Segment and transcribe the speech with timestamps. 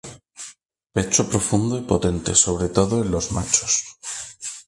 [0.93, 3.83] Pecho profundo y potente, sobre todo en los machos.